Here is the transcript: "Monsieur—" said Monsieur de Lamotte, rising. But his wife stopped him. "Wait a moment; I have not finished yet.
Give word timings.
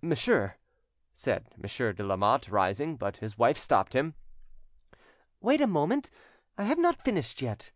"Monsieur—" 0.00 0.56
said 1.14 1.46
Monsieur 1.56 1.92
de 1.92 2.02
Lamotte, 2.02 2.48
rising. 2.48 2.96
But 2.96 3.18
his 3.18 3.38
wife 3.38 3.56
stopped 3.56 3.94
him. 3.94 4.16
"Wait 5.40 5.60
a 5.60 5.68
moment; 5.68 6.10
I 6.58 6.64
have 6.64 6.78
not 6.78 7.04
finished 7.04 7.40
yet. 7.40 7.70